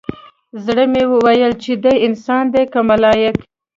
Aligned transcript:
زړه 0.63 0.85
مې 0.91 1.03
ويل 1.23 1.53
چې 1.63 1.71
دى 1.83 1.93
انسان 2.07 2.43
دى 2.53 2.63
که 2.71 2.79
ملايک. 2.89 3.35